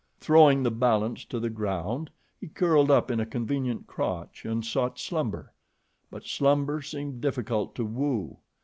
Throwing 0.19 0.63
the 0.63 0.71
balance 0.71 1.25
to 1.25 1.39
the 1.39 1.51
ground 1.51 2.09
he 2.39 2.47
curled 2.47 2.89
up 2.89 3.11
in 3.11 3.19
a 3.19 3.25
convenient 3.27 3.85
crotch 3.85 4.45
and 4.45 4.65
sought 4.65 4.97
slumber; 4.97 5.53
but 6.09 6.25
slumber 6.25 6.81
seemed 6.81 7.21
difficult 7.21 7.75
to 7.75 7.85
woo. 7.85 8.37